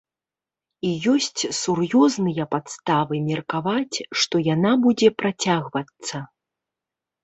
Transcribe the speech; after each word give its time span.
І 0.87 0.93
ёсць 1.13 1.41
сур'ёзныя 1.61 2.43
падставы 2.55 3.23
меркаваць, 3.29 3.97
што 4.25 4.35
яна 4.53 4.77
будзе 4.89 5.09
працягвацца. 5.23 6.29